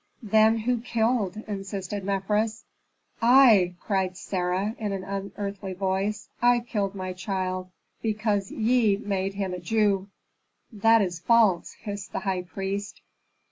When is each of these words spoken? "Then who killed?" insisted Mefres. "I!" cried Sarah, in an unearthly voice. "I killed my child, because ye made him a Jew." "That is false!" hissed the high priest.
"Then 0.23 0.57
who 0.57 0.79
killed?" 0.79 1.37
insisted 1.47 2.03
Mefres. 2.03 2.63
"I!" 3.21 3.75
cried 3.79 4.17
Sarah, 4.17 4.75
in 4.79 4.93
an 4.93 5.03
unearthly 5.03 5.73
voice. 5.73 6.27
"I 6.41 6.61
killed 6.61 6.95
my 6.95 7.13
child, 7.13 7.69
because 8.01 8.49
ye 8.51 8.97
made 8.97 9.35
him 9.35 9.53
a 9.53 9.59
Jew." 9.59 10.09
"That 10.71 11.03
is 11.03 11.19
false!" 11.19 11.73
hissed 11.73 12.13
the 12.13 12.21
high 12.21 12.41
priest. 12.41 12.99